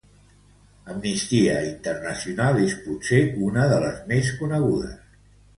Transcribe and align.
Amnistia 0.93 1.57
Internacional 1.67 2.59
és 2.63 2.75
potser 2.87 3.21
una 3.51 3.69
de 3.75 3.79
les 3.87 4.01
més 4.15 4.35
conegudes. 4.41 4.99